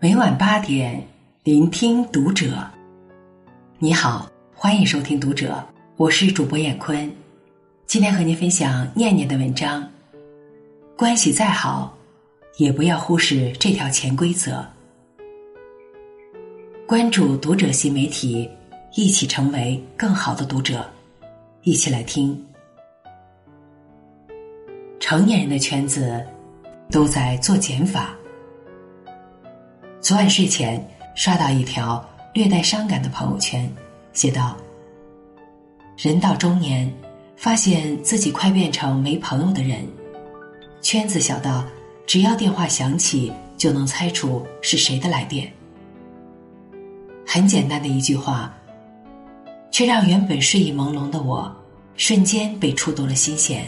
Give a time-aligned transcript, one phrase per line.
[0.00, 1.04] 每晚八点，
[1.42, 2.64] 聆听读者。
[3.80, 5.60] 你好，欢迎收听读者，
[5.96, 7.12] 我是主播闫坤。
[7.84, 9.84] 今天和您分享念念的文章。
[10.96, 11.92] 关系再好，
[12.58, 14.64] 也不要忽视这条潜规则。
[16.86, 18.48] 关注读者新媒体，
[18.94, 20.88] 一起成为更好的读者。
[21.62, 22.40] 一起来听。
[25.00, 26.24] 成年人的圈子
[26.88, 28.14] 都在做减法。
[30.08, 30.82] 昨晚睡前
[31.14, 33.70] 刷到一条略带伤感的朋友圈，
[34.14, 34.56] 写道
[35.98, 36.90] ：“人到中年，
[37.36, 39.86] 发现自己快变成没朋友的人，
[40.80, 41.62] 圈子小到
[42.06, 45.52] 只要电话响起就能猜出是谁的来电。
[47.26, 48.50] 很简单的一句话，
[49.70, 51.54] 却让原本睡意朦胧的我
[51.96, 53.62] 瞬间被触动了心弦。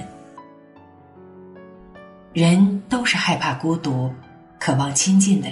[2.32, 4.10] 人都是害怕孤独，
[4.58, 5.46] 渴望亲近的。”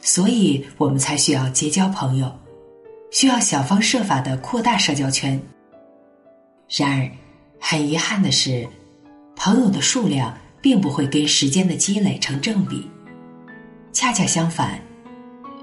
[0.00, 2.30] 所以我们才需要结交朋友，
[3.10, 5.40] 需要想方设法的扩大社交圈。
[6.68, 7.10] 然而，
[7.58, 8.66] 很遗憾的是，
[9.36, 12.88] 朋友的数量并不会跟时间的积累成正比。
[13.92, 14.80] 恰恰相反，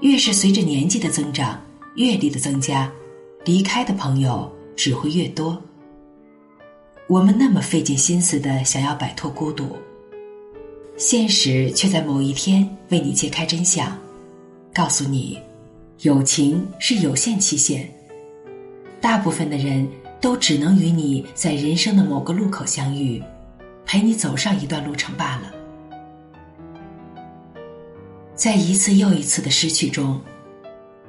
[0.02, 1.60] 越是随着年纪的增长、
[1.96, 2.90] 阅历的增加，
[3.44, 5.60] 离开的朋友只会越多。
[7.08, 9.74] 我们那么费尽心思的想要摆脱孤独，
[10.98, 13.98] 现实却在某一天为你揭开真相。
[14.74, 15.38] 告诉你，
[16.02, 17.88] 友情是有限期限，
[19.00, 19.88] 大部分的人
[20.20, 23.22] 都只能与你在人生的某个路口相遇，
[23.84, 25.52] 陪你走上一段路程罢了。
[28.34, 30.20] 在一次又一次的失去中，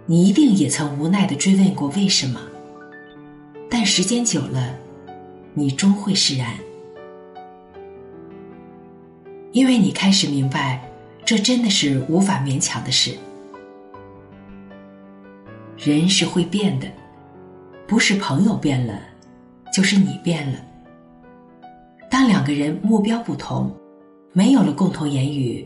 [0.08, 2.42] 你一定也曾无奈的追问过为什么，
[3.70, 4.74] 但时间久了，
[5.54, 6.56] 你终会释然，
[9.52, 10.84] 因为你开始明白，
[11.24, 13.16] 这真的是无法勉强的事。
[15.82, 16.88] 人是会变的，
[17.88, 19.00] 不是朋友变了，
[19.74, 20.60] 就是你变了。
[22.12, 23.74] 当两个人目标不同，
[24.34, 25.66] 没有了共同言语，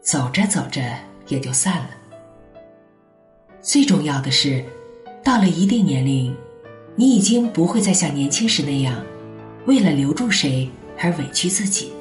[0.00, 0.82] 走着走着
[1.28, 1.90] 也就散了。
[3.60, 4.64] 最重要的是，
[5.22, 6.34] 到了一定年龄，
[6.96, 9.00] 你已经不会再像年轻时那样，
[9.66, 10.68] 为了留住谁
[10.98, 11.92] 而委屈自己。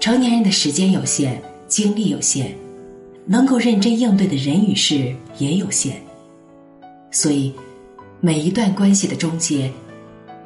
[0.00, 2.56] 成年人的时间有限，精力有限。
[3.24, 5.94] 能够认真应对的人与事也有限，
[7.10, 7.54] 所以
[8.20, 9.70] 每一段关系的终结，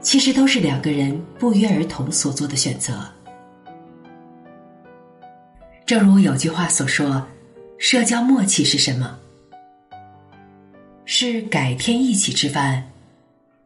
[0.02, 2.94] 其实都是两个人不约而同所做的选择。
[5.86, 7.26] 正如有句话所说
[7.78, 9.18] ：“社交默契是什么？
[11.06, 12.86] 是改天一起吃饭，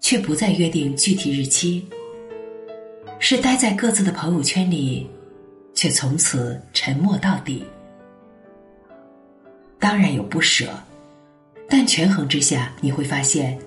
[0.01, 1.83] 却不再约定具体日期；
[3.19, 5.09] 是待在各自的朋友圈里，
[5.75, 7.65] 却从此沉默到底。”
[9.81, 10.69] 当然有不舍，
[11.69, 13.59] 但权衡之下，你会发现，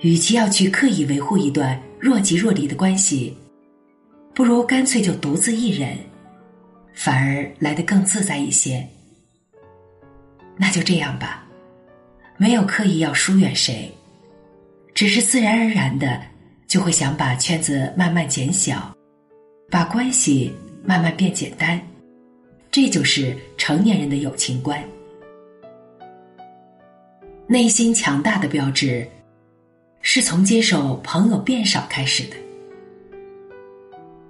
[0.00, 3.36] 与其要去刻意维护一段若即若离的关系，
[4.32, 5.98] 不如干脆就独自一人，
[6.94, 8.86] 反而来得更自在一些。
[10.56, 11.44] 那就这样吧，
[12.36, 13.92] 没有刻意要疏远谁，
[14.94, 16.22] 只是自然而然的
[16.68, 18.96] 就会想把圈子慢慢减小，
[19.68, 20.52] 把关系
[20.84, 21.80] 慢慢变简单，
[22.70, 24.80] 这就是成年人的友情观。
[27.50, 29.08] 内心强大的标志，
[30.02, 32.36] 是从接受朋友变少开始的。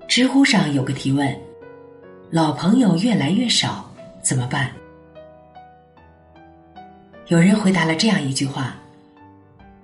[0.06, 1.36] 知乎上有个提问
[2.30, 3.92] ：“老朋友越来越少，
[4.22, 4.70] 怎么办？”
[7.26, 8.76] 有人回答了这样一句话：“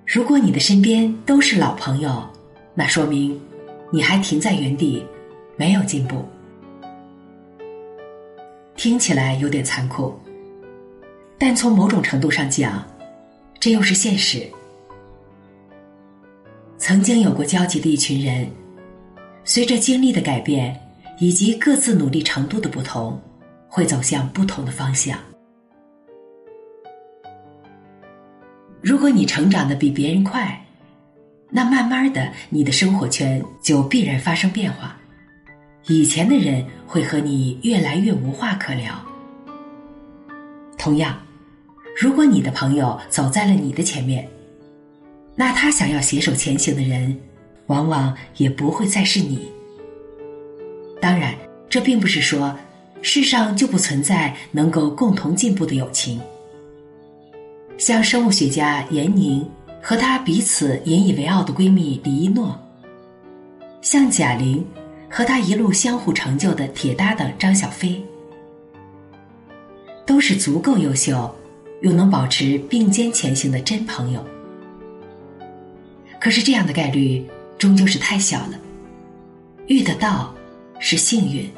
[0.07, 2.25] 如果你的身边都是老朋友，
[2.73, 3.37] 那说明
[3.91, 5.05] 你还停在原地，
[5.57, 6.23] 没有进步。”
[8.77, 10.17] 听起来有点残酷，
[11.37, 12.81] 但从某种程度上讲，
[13.65, 14.47] 这又是现实。
[16.77, 18.47] 曾经有过交集的一群人，
[19.43, 20.79] 随着经历的改变
[21.17, 23.19] 以及各自努力程度的不同，
[23.67, 25.17] 会走向不同的方向。
[28.83, 30.63] 如果你成长的比别人快，
[31.49, 34.95] 那慢慢的，你的生活圈就必然发生变化。
[35.87, 38.93] 以前的人会和你越来越无话可聊。
[40.77, 41.19] 同样。
[41.95, 44.27] 如果你的朋友走在了你的前面，
[45.33, 47.17] 那他想要携手前行的人，
[47.67, 49.49] 往往也不会再是你。
[50.99, 51.33] 当然，
[51.69, 52.53] 这并不是说
[53.01, 56.19] 世上就不存在能够共同进步的友情。
[57.77, 59.47] 像生物学家闫宁
[59.81, 62.59] 和她彼此引以为傲的闺蜜李一诺，
[63.81, 64.65] 像贾玲
[65.09, 68.03] 和她一路相互成就的铁搭档张小飞。
[70.05, 71.33] 都是足够优秀，
[71.81, 74.25] 又能保持并肩前行的真朋友。
[76.19, 77.23] 可是这样的概率
[77.57, 78.59] 终究是太小了，
[79.67, 80.33] 遇得到
[80.79, 81.49] 是幸运，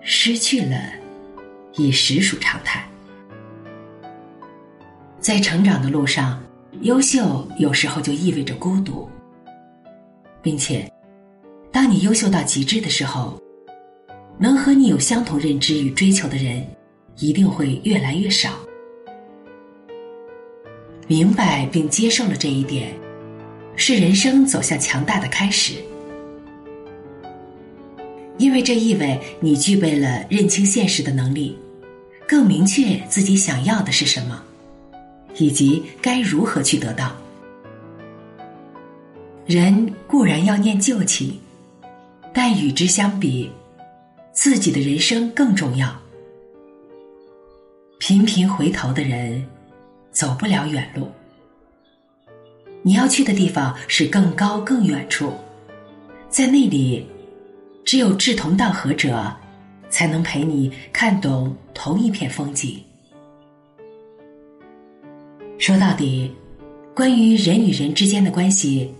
[0.00, 0.78] 失去了
[1.74, 2.86] 也实属常态。
[5.20, 6.42] 在成长的路上，
[6.82, 9.08] 优秀有时候就意味着孤独，
[10.40, 10.90] 并且，
[11.72, 13.38] 当你优秀到极致的时候，
[14.38, 16.66] 能和你有相同认知与追求的人，
[17.18, 18.50] 一定会越来越少。
[21.06, 22.92] 明白并接受了这一点，
[23.76, 25.74] 是人生走向强大的开始，
[28.38, 31.56] 因为这意味你具备了认清现实的能力，
[32.26, 34.42] 更明确自己想要的是什么。
[35.38, 37.14] 以及该如何去得到？
[39.44, 41.38] 人固然要念旧情，
[42.32, 43.50] 但与之相比，
[44.32, 45.94] 自己的人生更重要。
[47.98, 49.46] 频频回头的人，
[50.16, 51.12] 走不了远路。
[52.80, 55.30] 你要去的地方是更高更远处，
[56.30, 57.06] 在那里，
[57.84, 59.30] 只有志同道合者，
[59.90, 62.82] 才能陪你看懂同一片风景。
[65.58, 66.34] 说到底，
[66.94, 68.90] 关于人与人之间的关系，“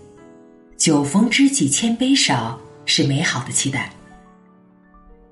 [0.77, 3.91] 酒逢知己千杯少”是美好的期待。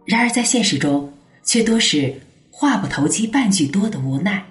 [0.04, 4.44] 然而在现实中，却多是话不投机半句多的无奈。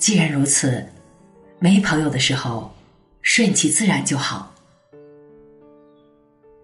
[0.00, 0.84] 既然如此，
[1.60, 2.72] 没朋友的时候，
[3.22, 4.52] 顺其自然就好，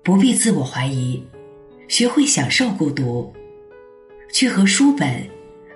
[0.03, 1.23] 不必自我怀疑，
[1.87, 3.33] 学会享受孤独，
[4.33, 5.25] 去和书本、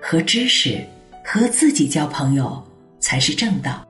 [0.01, 0.85] 和知识。
[1.23, 2.61] 和自己交朋友
[2.99, 3.87] 才是正道。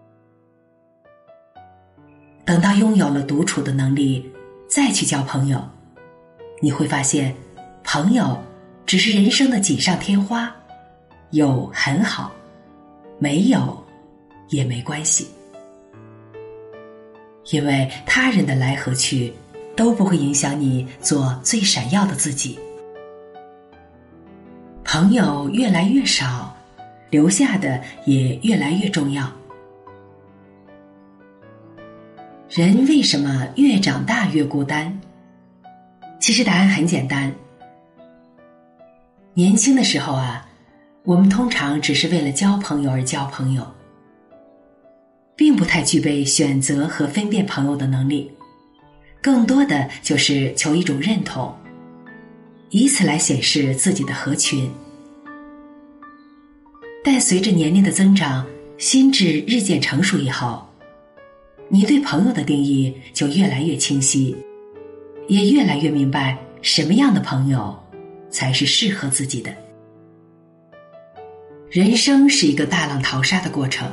[2.45, 4.29] 等到拥有了独处的能力，
[4.67, 5.67] 再去交朋友，
[6.61, 7.33] 你会发现，
[7.85, 8.37] 朋友
[8.85, 10.53] 只是人生的锦上添花，
[11.31, 12.31] 有很好，
[13.21, 13.77] 没有
[14.49, 15.27] 也没关系，
[17.51, 19.31] 因为他人的来和去
[19.75, 22.59] 都不会影响你做最闪耀的自己。
[24.83, 26.57] 朋友越来越少。
[27.11, 29.29] 留下的也越来越重要。
[32.49, 34.97] 人为什么越长大越孤单？
[36.17, 37.33] 其实答案很简单。
[39.33, 40.47] 年轻的时候啊，
[41.03, 43.65] 我们通常只是为了交朋友而交朋友，
[45.35, 48.31] 并不太具备选择和分辨朋友的能力，
[49.19, 51.51] 更多的就是求一种认同，
[52.69, 54.69] 以此来显示自己的合群。
[57.03, 58.45] 但随着年龄的增长，
[58.77, 60.63] 心智日渐成熟以后，
[61.67, 64.37] 你对朋友的定义就越来越清晰，
[65.27, 67.75] 也越来越明白什么样的朋友
[68.29, 69.51] 才是适合自己的。
[71.71, 73.89] 人生是一个大浪淘沙的过程，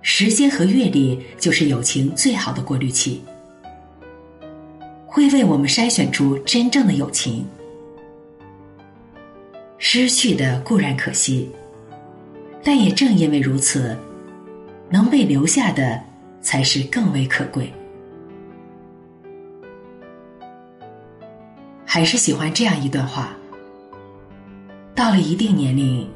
[0.00, 3.22] 时间和阅历就是友情最好的过滤器，
[5.06, 7.46] 会为我们筛选出真正的友情。
[9.76, 11.46] 失去的固然可惜。
[12.64, 13.94] 但也正因为如此，
[14.88, 16.00] 能被留下的
[16.40, 17.70] 才是更为可贵。
[21.84, 23.36] 还是喜欢这样一段话：
[24.94, 26.06] 到了一定年龄，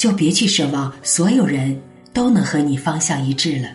[0.00, 1.78] 就别去奢望所有人
[2.10, 3.68] 都能和你方向一致了，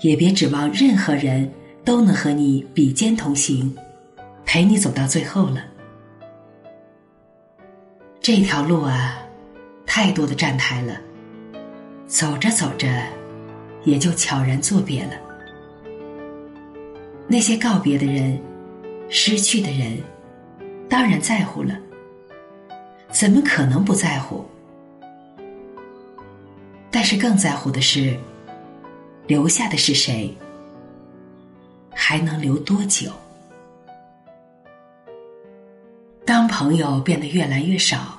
[0.00, 1.46] 也别指望任何人
[1.84, 3.76] 都能和你比肩同行，
[4.46, 5.62] 陪你走到最后了。
[8.18, 9.20] 这条路啊。
[9.86, 10.96] 太多的站台了，
[12.06, 12.88] 走着走着，
[13.84, 15.12] 也就悄然作别了。
[17.28, 18.40] 那些告别的人，
[19.08, 19.98] 失去的人，
[20.88, 21.78] 当然在乎了。
[23.12, 24.44] 怎么可能不在乎？
[27.04, 28.18] 但是更在乎的是，
[29.26, 30.34] 留下的是谁？
[31.94, 33.12] 还能留多久？
[36.24, 38.18] 当朋友变得越来越少。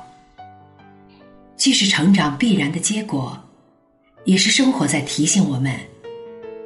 [1.56, 3.36] 既是成长必然的结果，
[4.24, 5.75] 也是生活在提醒我们，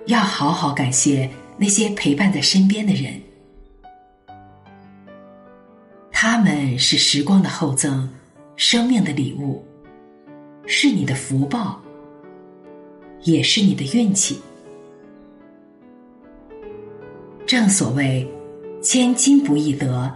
[0.07, 3.13] 要好好感谢那些陪伴在身边的人。
[6.11, 8.13] 他们是时光的厚赠，
[8.57, 9.65] 生命的礼物，
[10.67, 11.81] 是你的福报，
[13.23, 14.39] 也是你的运气。
[17.45, 18.27] 正所谓，
[18.81, 20.11] 千金不易得，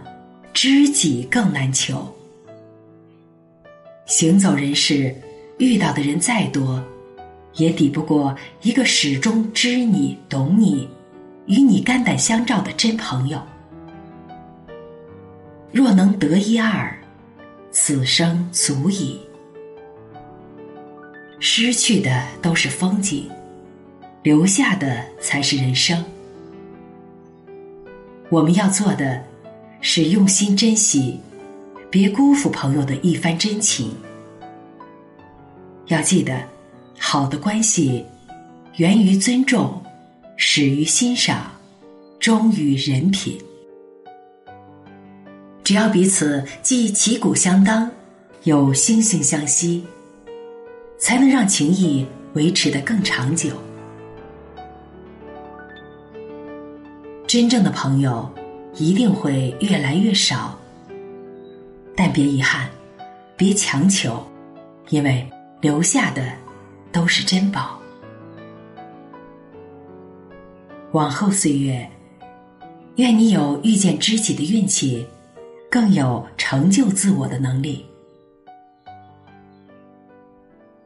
[0.52, 2.06] 知己更难求。
[4.06, 5.14] 行走人世，
[5.58, 6.82] 遇到的人再多，
[7.54, 10.88] 也抵不过一个始终知你、懂你、
[11.46, 13.42] 与你肝胆相照的真朋友。
[15.72, 16.96] 若能得一二，
[17.72, 19.18] 此生足矣。
[21.38, 23.28] 失去的都是风景，
[24.22, 26.02] 留下的才是人生。
[28.30, 29.22] 我们要做的，
[29.80, 31.20] 是用心珍惜，
[31.90, 33.94] 别辜负朋友的一番真情。
[35.88, 36.42] 要记得，
[36.98, 38.04] 好的关系
[38.76, 39.82] 源于尊重，
[40.36, 41.52] 始于欣赏，
[42.18, 43.38] 忠于人品。
[45.62, 47.90] 只要彼此既旗鼓相当，
[48.44, 49.84] 又惺惺相惜，
[50.98, 53.50] 才能让情谊维持的更长久。
[57.26, 58.28] 真正的朋友
[58.74, 60.58] 一定会越来越少，
[61.96, 62.68] 但别遗憾，
[63.36, 64.22] 别强求，
[64.88, 65.28] 因为。
[65.60, 66.30] 留下的
[66.92, 67.78] 都是珍宝。
[70.92, 71.88] 往后岁月，
[72.96, 75.06] 愿你有遇见知己的运气，
[75.70, 77.86] 更有成就自我的能力。